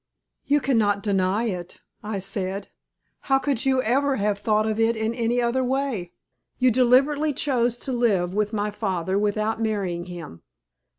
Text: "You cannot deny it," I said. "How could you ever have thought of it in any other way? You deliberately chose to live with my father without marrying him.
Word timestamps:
"You 0.47 0.61
cannot 0.61 1.03
deny 1.03 1.43
it," 1.43 1.79
I 2.01 2.17
said. 2.17 2.69
"How 3.29 3.37
could 3.37 3.67
you 3.67 3.83
ever 3.83 4.15
have 4.15 4.39
thought 4.39 4.65
of 4.65 4.79
it 4.79 4.95
in 4.95 5.13
any 5.13 5.39
other 5.39 5.63
way? 5.63 6.11
You 6.57 6.71
deliberately 6.71 7.33
chose 7.33 7.77
to 7.77 7.91
live 7.93 8.33
with 8.33 8.51
my 8.51 8.71
father 8.71 9.19
without 9.19 9.61
marrying 9.61 10.05
him. 10.05 10.41